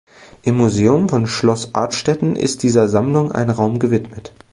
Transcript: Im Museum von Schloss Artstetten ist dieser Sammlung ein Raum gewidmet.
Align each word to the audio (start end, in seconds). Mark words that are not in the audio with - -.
Im 0.41 0.57
Museum 0.57 1.09
von 1.09 1.27
Schloss 1.27 1.75
Artstetten 1.75 2.35
ist 2.35 2.63
dieser 2.63 2.87
Sammlung 2.87 3.31
ein 3.31 3.51
Raum 3.51 3.77
gewidmet. 3.77 4.33